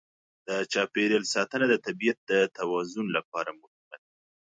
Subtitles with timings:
[0.47, 3.97] د چاپېریال ساتنه د طبیعت د توازن لپاره مهمه ده.